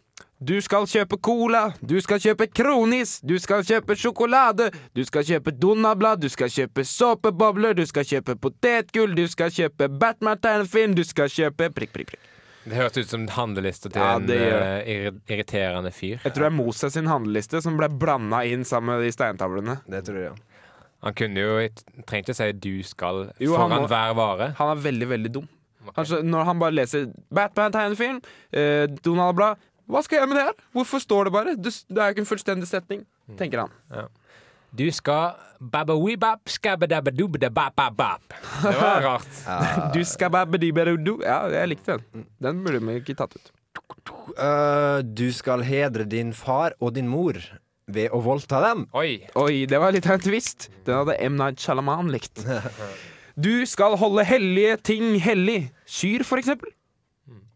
[0.45, 5.53] du skal kjøpe cola, du skal kjøpe kronis, du skal kjøpe sjokolade, du skal kjøpe
[5.58, 11.31] Donald-blad, du skal kjøpe såpebobler, du skal kjøpe potetgull, du skal kjøpe Batman-tegnefilm, du skal
[11.31, 12.31] kjøpe prikk, prikk, prikk.
[12.65, 16.17] Det høres ut som handlelista til Ja, en irri- irriterende fyr.
[16.25, 19.79] Jeg tror det er Moses sin handleliste som ble blanda inn sammen med de steintavlene.
[19.88, 20.31] Det tror jeg.
[20.34, 20.62] ja.
[21.05, 21.69] Han kunne jo
[22.10, 24.55] Trengte ikke si 'du skal' Jo, foran må- hver vare.
[24.58, 25.47] Han er veldig, veldig dum.
[25.95, 28.21] Kanskje når han bare leser Batman-tegnefilm,
[28.56, 30.62] eh, Donald-blad Hva skal jeg gjøre med det her?
[30.74, 31.56] Hvorfor står det bare?
[31.62, 33.04] Det, det er jo ikke en fullstendig setning,
[33.38, 34.08] tenker han.
[34.76, 36.41] Du skal babba-wee-bap.
[38.63, 39.38] Det var rart.
[39.93, 41.19] Du skal babbe-di-beru-du.
[41.24, 42.26] Ja, jeg likte den.
[42.43, 43.54] Den burde vi ikke tatt ut.
[44.36, 47.38] Uh, du skal hedre din far og din mor
[47.88, 48.88] ved å voldta dem.
[48.98, 49.21] Oi.
[49.38, 50.69] Oi, det var litt av en twist.
[50.88, 51.38] Den hadde M.
[51.39, 52.41] Night Shalaman likt.
[53.36, 55.69] Du skal holde hellige ting hellig.
[55.91, 56.71] Kyr, for eksempel.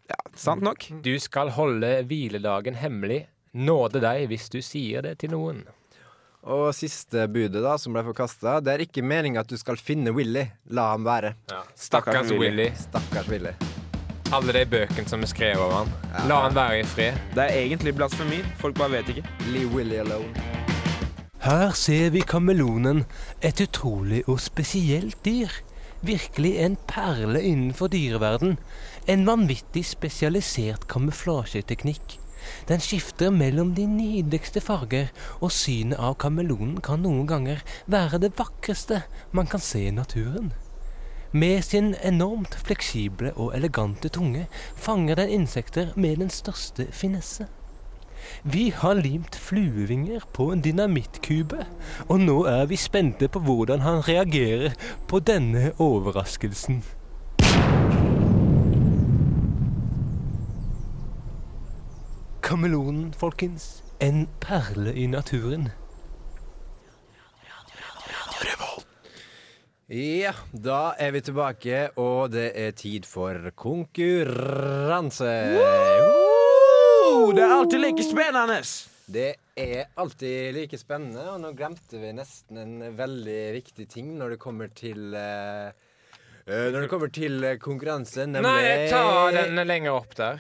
[0.10, 0.84] Ja, sant nok.
[1.06, 3.28] Du skal holde hviledagen hemmelig.
[3.56, 5.62] Nåde deg hvis du sier det til noen.
[6.44, 10.12] Og siste budet, da, som ble forkasta, det er ikke meninga at du skal finne
[10.15, 10.46] Willy.
[10.76, 11.34] La ham være.
[11.48, 12.44] Stakkars Stakkars Willy.
[12.44, 12.68] Willy.
[12.84, 13.56] Stakkars Willy.
[14.36, 15.96] Alle de bøkene som er skrevet over han.
[16.30, 17.24] La han være i fred.
[17.36, 18.44] Det er egentlig blasfemi.
[18.60, 19.26] Folk bare vet ikke.
[19.54, 20.30] Leave Willy alone.
[21.39, 23.06] Her ser vi kameleonen,
[23.42, 25.54] et utrolig og spesielt dyr.
[26.02, 28.58] Virkelig en perle innenfor dyreverden.
[29.08, 32.20] En vanvittig spesialisert kamuflasjeteknikk.
[32.68, 35.12] Den skifter mellom de nydeligste farger,
[35.44, 37.60] og synet av kameleonen kan noen ganger
[37.92, 39.02] være det vakreste
[39.36, 40.54] man kan se i naturen.
[41.32, 47.46] Med sin enormt fleksible og elegante tunge fanger den insekter med den største finesse.
[48.44, 51.65] Vi har limt fluevinger på en dynamittkube,
[52.08, 56.84] og nå er vi spente på hvordan han reagerer på denne overraskelsen.
[62.42, 63.84] Kameleonen, folkens.
[64.00, 65.70] En perle i naturen.
[69.89, 75.32] Ja, da er vi tilbake, og det er tid for konkurranse.
[77.20, 78.62] Oh, det er alltid like spennende!
[79.12, 79.30] Det
[79.60, 84.38] er alltid like spennende, og nå glemte vi nesten en veldig viktig ting når det
[84.40, 85.74] kommer til eh,
[86.46, 89.04] eh, Når det kommer til konkurranse, nemlig Nei, ta
[89.36, 90.40] den lenger opp der.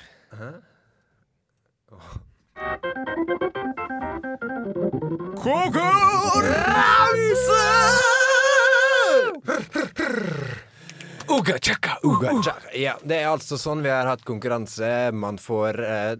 [11.29, 12.71] Uga chaka, uga chaka.
[12.77, 15.11] Ja, det er altså sånn vi har hatt konkurranse.
[15.11, 16.15] Man får eh,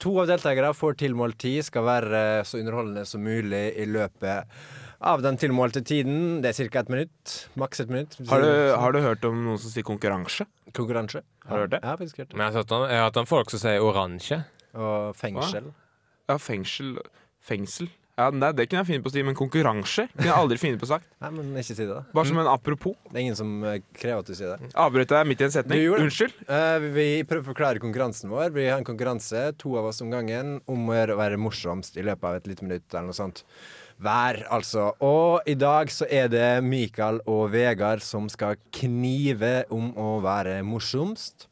[0.00, 4.48] To av deltakerne får tilmålt tid, skal være så underholdende som mulig i løpet
[5.10, 6.40] av den tilmålte tiden.
[6.40, 6.80] Det er ca.
[6.80, 7.34] et minutt.
[7.60, 8.16] Maks et minutt.
[8.30, 10.48] Har du, har du hørt om noen som sier konkurranse?
[10.76, 11.20] Konkurranse.
[11.44, 11.82] Har du hørt det?
[11.84, 12.36] Ja, faktisk hørt det.
[12.38, 14.42] Men jeg har hørt om, jeg har hørt om folk som sier oransje.
[14.72, 15.72] Og fengsel.
[16.30, 17.00] Ja, fengsel
[17.40, 17.88] Fengsel.
[18.20, 20.80] Ja, nei, Det kunne jeg finne på å si, men konkurranse kunne jeg aldri finne
[20.80, 21.08] på å sagt.
[21.24, 22.02] Nei, men ikke si det, da.
[22.16, 22.94] Bare som en apropos.
[23.08, 24.70] Det er ingen som eh, krever at du sier det.
[24.84, 25.84] Avbrøt jeg midt i en setning?
[26.04, 26.36] Unnskyld.
[26.50, 28.52] Uh, vi prøver å forklare konkurransen vår.
[28.56, 31.96] Vi har en konkurranse, to av oss om gangen, om å gjøre- å være morsomst
[31.96, 33.44] i løpet av et lite minutt eller noe sånt.
[34.00, 34.90] Hver, altså.
[35.04, 40.62] Og i dag så er det Mikael og Vegard som skal knive om å være
[40.64, 41.48] morsomst.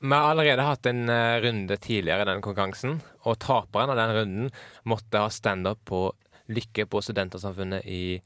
[0.00, 4.16] Vi har allerede hatt en eh, runde tidligere i den konkurransen, og taperen av den
[4.16, 4.50] runden
[4.84, 6.08] måtte ha standup på
[6.52, 8.20] Lykke på Studentersamfunnet i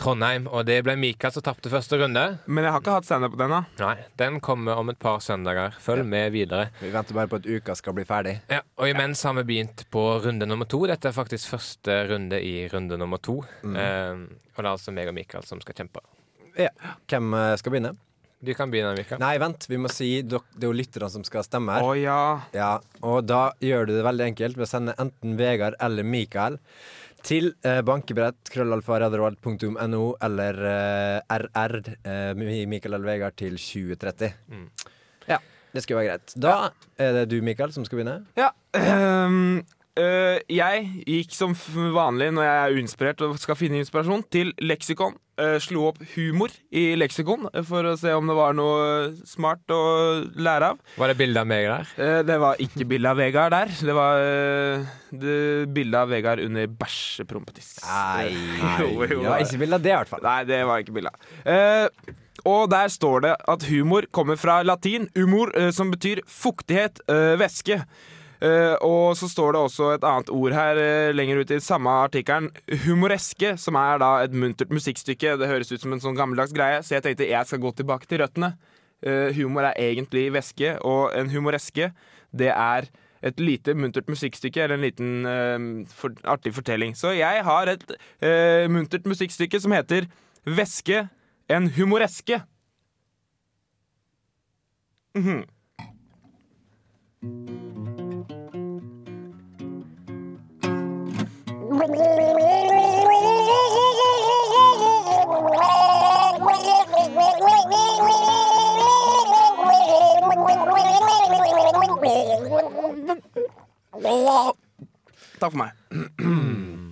[0.00, 0.46] Trondheim.
[0.52, 2.22] Og det ble Mikael som tapte første runde.
[2.46, 3.60] Men jeg har ikke hatt standup på den, da.
[3.80, 5.76] Nei, Den kommer om et par søndager.
[5.82, 6.68] Følg med videre.
[6.80, 8.36] Vi venter bare på at uka skal bli ferdig.
[8.52, 10.84] Ja, og imens har vi begynt på runde nummer to.
[10.88, 13.40] Dette er faktisk første runde i runde nummer to.
[13.64, 14.24] Eh,
[14.56, 16.04] og det er altså meg og Mikael som skal kjempe.
[16.60, 16.72] Ja.
[17.08, 17.96] Hvem eh, skal begynne?
[18.44, 19.20] Du kan begynne, Mikael.
[19.22, 19.64] Nei, vent.
[19.70, 21.86] Vi må si det er jo lytterne som skal stemme her.
[21.86, 22.20] Å ja.
[22.56, 26.60] Ja, og da gjør du det veldig enkelt ved å sende enten Vegard eller Mikael
[27.26, 34.36] til eh, bankebrett krøllalfa.no eller eh, RR eh, Mikael eller Vegard til 2030.
[34.52, 34.68] Mm.
[35.32, 35.40] Ja,
[35.72, 36.36] det skal være greit.
[36.36, 36.56] Da
[37.00, 38.20] er det du, Mikael, som skal begynne.
[38.38, 38.52] Ja.
[38.78, 39.64] ehm,
[40.00, 41.54] øh, jeg gikk som
[41.94, 45.16] vanlig når jeg er uinspirert og skal finne inspirasjon, til leksikon.
[45.36, 49.68] Uh, slo opp humor i leksikon uh, for å se om det var noe smart
[49.68, 49.80] å
[50.32, 50.78] lære av.
[50.96, 51.90] Var det bilde av meg der?
[52.24, 53.74] Det var ikke bilde av Vegard der.
[53.84, 54.94] Det var uh,
[55.76, 57.74] bilde av Vegard under bæsjeprompetiss.
[57.84, 58.32] Nei,
[58.80, 60.24] Jo, jo, det var ikke bilde av det, i hvert fall.
[60.24, 62.16] Nei, det var ikke bilde av.
[62.46, 67.02] Og der står det at humor kommer fra latin humor, som betyr fuktighet,
[67.40, 67.82] væske.
[68.44, 71.92] Eh, og så står det også et annet ord her eh, lenger ut i samme
[72.04, 72.50] artikkelen.
[72.84, 75.36] Humoreske, som er da et muntert musikkstykke.
[75.40, 78.08] Det høres ut som en sånn gammeldags greie, så jeg tenkte jeg skal gå tilbake
[78.10, 78.54] til røttene.
[79.06, 81.90] Eh, humor er egentlig væske, og en humoreske,
[82.36, 82.88] det er
[83.26, 86.92] et lite muntert musikkstykke eller en liten uh, for, artig fortelling.
[86.94, 90.06] Så jeg har et uh, muntert musikkstykke som heter
[90.46, 91.08] Væske
[91.50, 92.42] en humoreske.
[95.16, 95.42] Mhm.
[115.36, 115.74] Takk for meg.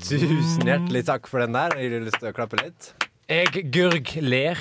[0.02, 1.70] Tusen hjertelig takk for den der.
[1.70, 2.90] Har du lyst til å klappe litt?
[3.30, 4.58] Jeg Gurg ler.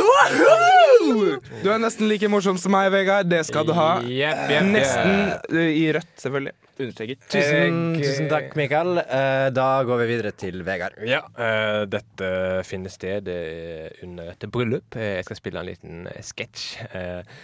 [0.00, 1.38] Woohoo!
[1.62, 3.28] Du er nesten like morsom som meg, Vegard.
[3.30, 3.88] Det skal du ha.
[4.04, 6.54] Yep, yep, Nesten eh, i rødt, selvfølgelig.
[6.80, 7.24] Understreket.
[7.32, 9.00] Tusen, tusen takk, Mikael.
[9.02, 10.96] Eh, da går vi videre til Vegard.
[11.08, 12.30] Ja, eh, dette
[12.68, 14.96] finner sted eh, under et bryllup.
[14.96, 16.64] Eh, jeg skal spille en liten eh, sketsj.
[16.96, 17.36] Eh,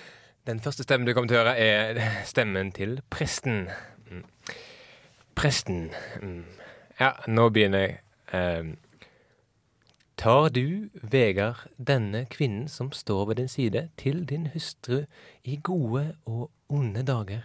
[0.49, 2.01] den første stemmen du kommer til å høre, er
[2.33, 3.67] stemmen til presten.
[4.09, 4.25] Mm.
[5.37, 5.87] Presten.
[6.23, 6.43] Mm.
[7.03, 8.03] Ja, nå begynner jeg.
[10.17, 15.03] Tar du, Vegard, denne kvinnen som står ved din side, til din hustru
[15.45, 17.43] i gode og onde dager?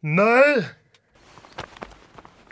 [0.00, 0.62] Nei!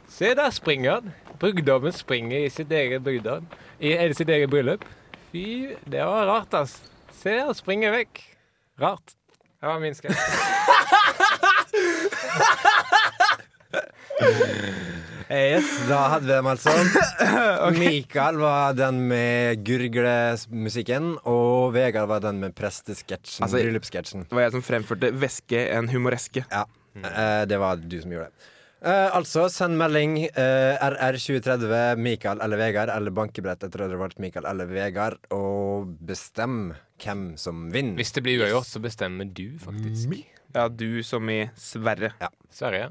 [0.08, 1.12] Se, der springer han.
[1.38, 3.46] Brugdommen springer i sitt eget brudgom.
[3.78, 4.84] I er det sitt eget bryllup.
[5.30, 6.82] Fy, det var rart, ass.
[7.22, 8.36] Se, han springer vekk.
[8.82, 9.14] Rart.
[9.60, 10.18] Det var min sketsj.
[15.28, 16.72] Eh, Yes, da hadde vi dem altså.
[17.78, 23.44] Mikael var den med gurglemusikken, og Vegard var den med prestesketsjen.
[23.44, 24.24] Altså- bryllupssketsjen.
[24.28, 26.44] Det var jeg som fremførte 'væske en humoreske'.
[26.50, 26.64] Ja,
[26.96, 28.54] eh, det var du som gjorde det.
[28.78, 34.04] Uh, altså, send melding uh, RR2030 Mikael eller Vegard, eller bankebrett etter at det har
[34.04, 37.96] vært Mikael eller Vegard, og bestem hvem som vinner.
[37.98, 40.14] Hvis det blir uavgjort, så bestemmer du, faktisk.
[40.54, 42.12] Ja, du som i Sverre.
[42.54, 42.88] Sverre, ja.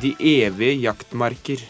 [0.00, 1.60] De evige jaktmarker.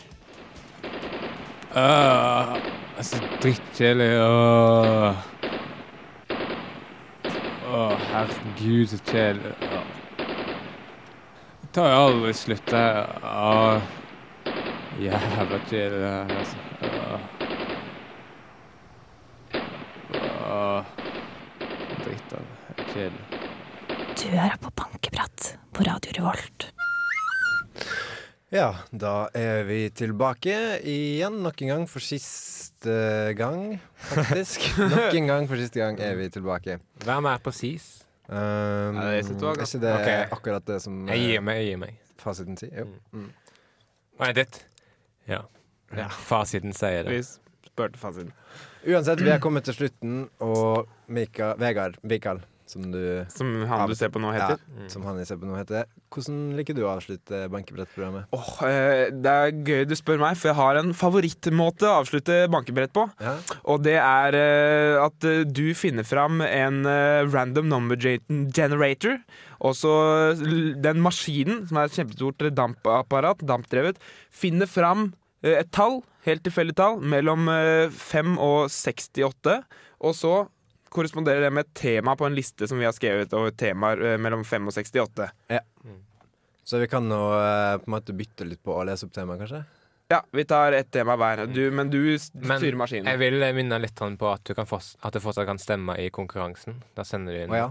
[1.77, 2.57] Åh,
[3.01, 4.21] så drittkjedelig.
[4.21, 5.15] Åh.
[7.71, 9.53] Åh, herregud, så kjedelig.
[11.61, 12.67] Det tar jo aldri slutt.
[12.71, 13.07] det her.
[13.23, 13.83] Åh.
[15.01, 16.57] Jævla kjedelig det her, altså.
[22.05, 22.47] Dritt av.
[22.95, 23.25] Kjedelig.
[24.17, 26.76] Du hører på Bankeprat på Radio Revolt.
[28.57, 30.55] Ja, da er vi tilbake
[30.89, 32.95] igjen nok en gang for siste
[33.37, 33.75] gang,
[34.09, 34.65] faktisk.
[34.95, 36.79] nok en gang for siste gang er vi tilbake.
[37.05, 37.89] Hvem er presis.
[38.31, 40.25] Um, er ikke det okay.
[40.33, 42.01] akkurat det som Jeg eh, gir meg, jeg gir meg.
[42.19, 42.73] fasiten sier?
[42.81, 42.89] Jo.
[43.13, 43.29] Mm.
[44.17, 44.59] Hva er ditt?
[45.29, 45.43] Ja.
[45.93, 46.09] Ja.
[46.09, 47.13] Fasiten sier det.
[47.13, 48.33] Vi spurte fasiten.
[48.87, 53.01] Uansett, vi er kommet til slutten, og Mika, Vegard Mikael, som du
[53.33, 54.59] Som han du ser på nå, heter.
[54.59, 55.87] Ja, som han jeg ser på nå heter.
[56.13, 58.27] Hvordan liker du å avslutte bankebrettprogrammet?
[58.67, 62.95] Eh, Det er gøy du spør meg, for jeg har en favorittmåte å avslutte bankebrett
[62.97, 63.07] på.
[63.23, 63.37] Ja?
[63.65, 66.83] Og det er eh, at eh, du finner fram en
[67.33, 69.21] random number generator.
[69.65, 69.93] Og så
[70.37, 73.97] den maskinen, som er et kjempestort dampapparat, dampdrevet,
[74.35, 75.13] finner fram
[75.47, 79.61] et tall, helt tilfeldig tall, mellom eh, 5 og 68.
[80.07, 80.35] Og så
[80.97, 84.19] korresponderer det med et tema på en liste som vi har skrevet over temaer eh,
[84.21, 85.29] mellom 5 og 68.
[85.53, 85.61] Ja.
[86.67, 89.45] Så vi kan nå eh, på en måte bytte litt på å lese opp temaet,
[89.45, 89.61] kanskje?
[90.11, 91.45] Ja, vi tar ett tema hver.
[91.51, 93.09] Du, men du styrer maskinen.
[93.11, 95.97] Jeg vil minne litt sånn på at du, kan forts- at du fortsatt kan stemme
[95.99, 96.81] i konkurransen.
[96.95, 97.71] Da sender du inn Oh, ja.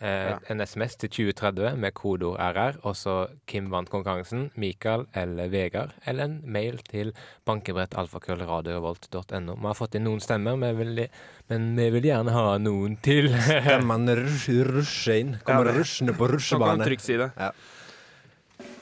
[0.00, 0.38] Eh, Ja.
[0.48, 5.90] en SMS til 2030 med kodeord RR, og så Kim vant konkurransen, Mikael eller Vegard,
[6.06, 7.12] eller en mail til
[7.46, 9.54] bankebrettalfakrøllradiorevolt.no.
[9.56, 11.08] Vi har fått inn noen stemmer, men vi vil,
[11.50, 13.28] men vi vil gjerne ha noen til.
[13.48, 15.36] Stemmene rusher rusher inn.
[15.44, 16.98] Kommer Ja, rusjende på kan rusjebane.
[17.00, 17.30] si det.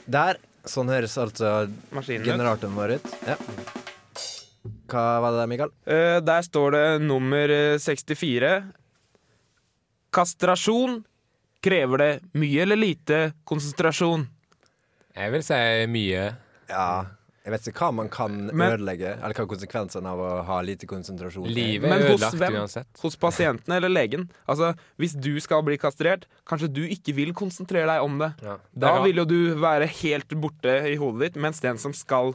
[0.07, 0.37] Der.
[0.63, 3.07] Sånn høres altså Maskinen generatoren vår ut.
[3.27, 3.33] Ja.
[4.87, 5.71] Hva var det der, Mikael?
[5.83, 8.51] Uh, der står det nummer eh, 64.
[10.13, 11.01] Kastrasjon.
[11.63, 14.25] Krever det mye eller lite konsentrasjon?
[15.15, 15.59] Jeg vil si
[15.91, 16.23] mye.
[16.69, 16.87] Ja.
[17.43, 20.87] Jeg vet ikke hva man kan Men- ødelegge, eller hva konsekvensene av å ha lite
[20.87, 21.45] konsentrasjon.
[21.45, 21.49] er.
[21.51, 22.53] Livet Men er hos ødelagt hvem?
[22.61, 22.87] uansett.
[23.01, 24.29] Hos pasienten eller legen?
[24.47, 28.33] Altså, Hvis du skal bli kastrert, kanskje du ikke vil konsentrere deg om det.
[28.41, 28.57] Ja.
[28.77, 32.33] Da Det vil jo du være helt borte i hodet ditt, mens den som skal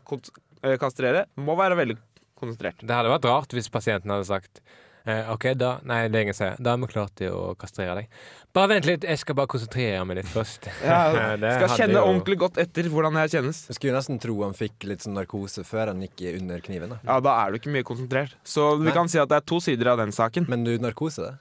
[0.62, 1.98] eh, kastrere, må være veldig
[2.36, 2.78] konsentrert.
[2.80, 4.60] Det hadde vært rart hvis pasienten hadde sagt
[5.08, 8.10] eh, OK, da Nei, legen sier da er vi klare til å kastrere deg.
[8.56, 10.68] Bare vent litt, jeg skal bare konsentrere meg litt først.
[10.84, 11.00] Ja,
[11.58, 13.64] skal kjenne jo- ordentlig godt etter hvordan det her kjennes.
[13.70, 16.94] Jeg skulle nesten tro han fikk litt sånn narkose før han gikk under kniven.
[16.94, 17.00] da.
[17.08, 18.36] Ja, Da er du ikke mye konsentrert.
[18.44, 18.94] Så vi Nei.
[18.96, 20.46] kan si at det er to sider av den saken.
[20.48, 21.34] Men du narkose det?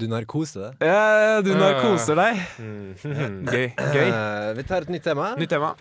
[0.00, 0.86] Du narkoser deg?
[0.88, 2.38] Ja, du narkoser deg.
[3.04, 3.42] Mm.
[3.50, 3.66] Gøy.
[3.76, 4.06] Gøy.
[4.08, 5.34] Eh, vi tar et nytt tema.
[5.36, 5.74] Nytt tema.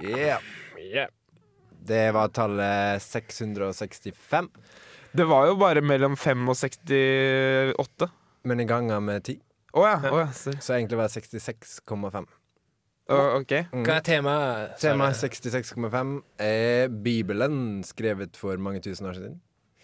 [0.00, 0.38] Yeah.
[1.90, 4.48] Det var tallet 665,
[5.12, 8.10] Det var jo bare mellom 5 og 68.
[8.46, 9.40] men i ganger med 10.
[9.74, 9.96] Oh, ja.
[10.10, 12.26] Oh, ja, så- egentlig var det 66,5.
[13.10, 13.52] Oh, OK.
[13.72, 13.82] Mm.
[13.86, 14.76] Hva er temaet?
[14.78, 19.40] Temaet Tema 66,5 er Bibelen, skrevet for mange tusen år siden.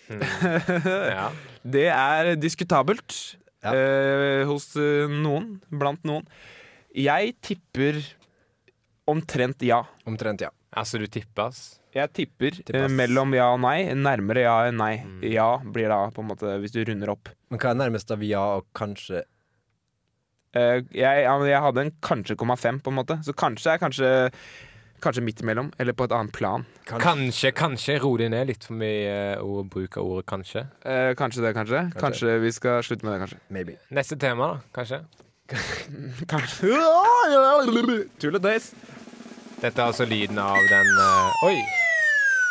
[1.16, 1.30] Ja.
[1.66, 3.72] Det er diskutabelt Ja.
[3.74, 5.56] eh, hos eh, noen.
[5.70, 6.22] Blant noen.
[6.94, 7.98] Jeg tipper
[9.10, 9.82] omtrent ja.
[10.06, 10.50] Omtrent, ja.
[10.76, 11.80] Altså, du tippas?
[11.96, 13.88] Jeg tipper eh, mellom ja og nei.
[13.96, 14.92] Nærmere ja enn nei.
[15.00, 15.22] Mm.
[15.32, 17.32] Ja blir da på en måte hvis du runder opp.
[17.48, 19.24] Men hva er nærmest av ja og kanskje
[20.56, 23.18] Eh, jeg, jeg hadde en kanskje komma fem, på en måte.
[23.26, 24.14] Så kanskje er kanskje
[24.96, 26.62] Kanskje midt imellom, eller på et annet plan.
[26.88, 27.98] Kanskje, kanskje.
[28.00, 30.62] Ro deg ned litt for mye å bruke av ordet kanskje.
[30.88, 31.82] Eh, kanskje det, kanskje.
[31.90, 32.00] Kanskje.
[32.00, 33.38] Kanskje vi skal slutte med det, kanskje.
[33.52, 33.76] Maybe.
[33.92, 34.62] Neste tema, da?
[34.78, 35.02] Kanskje?
[36.32, 36.80] Kanskje
[38.24, 38.72] Tulledays.
[39.56, 41.56] Dette er altså lyden av den uh, Oi!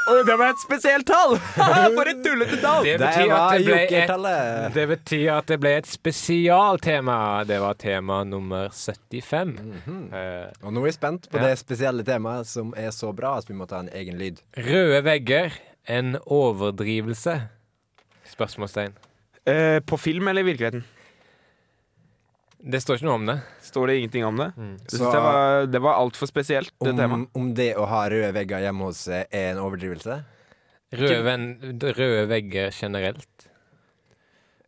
[0.09, 1.35] Oi, det var et spesielt tall!
[1.97, 2.85] For et tullete tall!
[2.85, 7.17] Det betyr, at det, ble et, det betyr at det ble et spesialtema.
[7.49, 9.53] Det var tema nummer 75.
[9.53, 10.03] Mm -hmm.
[10.13, 11.47] uh, Og nå er vi spent på Ja.
[11.47, 14.41] det spesielle temaet som er så bra at vi må ta en egen lyd.
[14.57, 15.51] røde vegger,
[15.87, 17.41] en overdrivelse?
[18.25, 18.93] Spørsmålstegn.
[19.49, 20.83] Uh, på film eller i virkeligheten?
[22.65, 23.35] Det står ikke noe om det.
[23.61, 24.47] Står det ingenting om det?
[24.57, 24.71] Mm.
[24.89, 27.27] Så, det var, det var altfor spesielt, det Om, temaet.
[27.37, 30.17] om det å ha røde vegger hjemme hos seg er en overdrivelse?
[30.95, 31.35] Røde,
[31.97, 33.29] røde vegger generelt.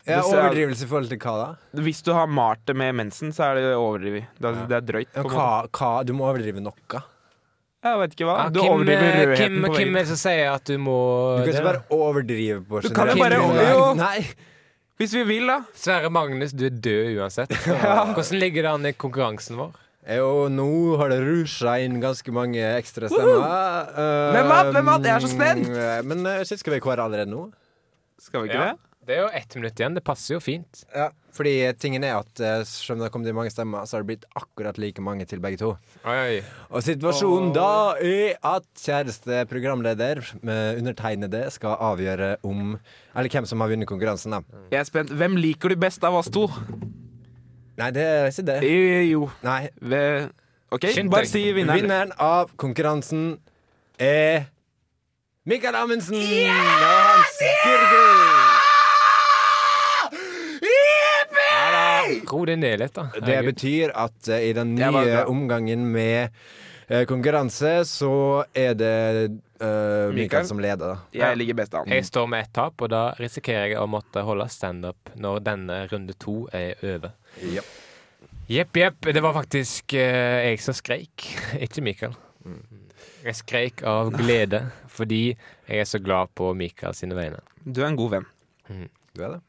[0.07, 1.47] Ja, Overdrivelse i forhold til hva da?
[1.83, 4.29] Hvis du har malt det med mensen, så er det overdrevet.
[4.39, 5.09] Det, er- det er drøyt.
[5.17, 5.89] Ja, hva, hva?
[6.07, 7.01] Du må overdrive noe.
[7.87, 8.37] Jeg vet ikke hva.
[8.45, 9.89] Ja, Du Kim, overdriver eh, rødheten Kim, på veggen.
[9.91, 10.95] Hvem er det som sier at du må
[11.37, 13.89] Du kan ikke bare overdrive på Du kan jo bare- overdrive.
[13.99, 14.21] Nei.
[14.97, 15.59] Hvis vi vil, da.
[15.77, 17.51] Sverre Magnus, du er død uansett.
[18.15, 19.75] Hvordan ligger det an i konkurransen vår?
[20.17, 20.65] Jo, nå
[21.01, 23.41] har det rusha inn ganske mange ekstra stemmer.
[23.43, 24.69] Uh, Hvem vant?
[24.77, 25.07] Hvem vant?
[25.09, 25.67] Jeg er så spent!
[25.67, 27.49] mm, Men uh, skal vi kåre allerede nå?
[28.23, 28.69] Skal vi ikke Ja.
[28.71, 28.83] det?
[29.07, 29.93] Det er jo ett minutt igjen.
[29.95, 30.81] Det passer jo fint.
[30.95, 31.09] Ja.
[31.37, 34.03] Fordi tingen er at eh, selv om det har kommet inn mange stemmer, så har
[34.05, 35.75] det blitt akkurat like mange til begge to.
[36.09, 36.39] Oi.
[36.71, 37.69] Og situasjonen da
[38.01, 42.75] er at kjæreste programleder med undertegnede skal avgjøre om
[43.17, 44.41] Eller hvem som har vunnet konkurransen, da.
[44.73, 45.13] Jeg er spent.
[45.13, 46.47] Hvem liker du best av oss to?
[47.77, 48.59] Nei, det er ikke det.
[48.65, 48.99] Jo.
[49.07, 49.29] Jo.
[49.45, 49.61] Nei.
[49.81, 50.29] Ved
[50.73, 51.79] OK, Skynd bare si vinneren.
[51.85, 53.37] Vinneren av konkurransen
[54.01, 54.49] er
[55.47, 57.96] Mikael Amundsen og Hans Birger.
[62.27, 63.07] Ro deg ned litt, da.
[63.23, 66.33] Det betyr at eh, i den nye omgangen med
[66.87, 68.11] eh, konkurranse, så
[68.53, 68.93] er det
[69.61, 70.47] uh, Mikael.
[70.47, 70.97] Som leder, da.
[71.15, 71.89] Jeg ligger best an.
[71.91, 75.81] Jeg står med ett tap, og da risikerer jeg å måtte holde standup når denne
[75.91, 77.15] runde to er over.
[77.55, 77.65] Ja.
[78.47, 79.09] Jepp, jepp.
[79.13, 81.29] Det var faktisk uh, jeg som skreik,
[81.65, 82.17] ikke Mikael.
[83.27, 84.61] Jeg skreik av glede
[84.93, 87.41] fordi jeg er så glad på Mikael sine vegne.
[87.65, 88.29] Du er en god venn.
[89.17, 89.41] Du er det?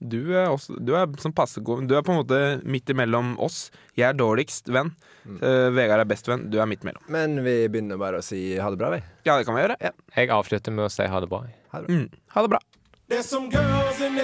[0.00, 3.34] Du er, også, du er sånn passe god Du er på en måte midt imellom
[3.42, 3.66] oss.
[3.98, 4.94] Jeg er dårligst venn.
[5.28, 6.48] Eh, Vegard er best venn.
[6.50, 7.04] Du er midt imellom.
[7.12, 9.02] Men vi begynner bare å si ha det bra, vi.
[9.28, 9.76] Ja, det kan vi gjøre.
[10.16, 11.44] Jeg avslutter med å si ha det bra.
[11.84, 12.08] Mm.
[12.34, 12.62] Ha det bra.
[13.10, 14.14] There's some girls in